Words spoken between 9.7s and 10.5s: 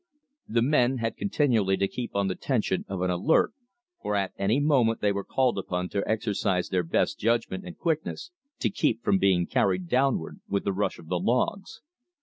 downward